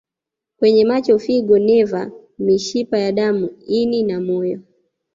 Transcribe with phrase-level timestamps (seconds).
[0.57, 2.11] kwenye macho figo neva
[2.45, 4.59] mishipa ya damu ini na moyo